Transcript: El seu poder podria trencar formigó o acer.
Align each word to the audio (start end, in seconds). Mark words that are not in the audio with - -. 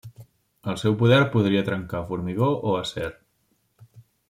El 0.71 0.79
seu 0.83 0.95
poder 1.01 1.19
podria 1.35 1.61
trencar 1.67 2.03
formigó 2.09 2.49
o 2.71 2.75
acer. 2.79 3.13